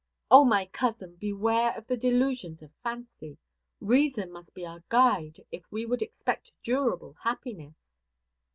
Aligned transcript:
"O 0.31 0.43
my 0.43 0.65
cousin, 0.65 1.15
beware 1.17 1.77
of 1.77 1.85
the 1.85 1.95
delusions 1.95 2.63
of 2.63 2.73
fancy! 2.81 3.37
Reason 3.79 4.31
must 4.31 4.51
be 4.55 4.65
our 4.65 4.83
guide 4.89 5.39
if 5.51 5.61
we 5.71 5.85
would 5.85 6.01
expect 6.01 6.51
durable 6.63 7.13
happiness." 7.21 7.75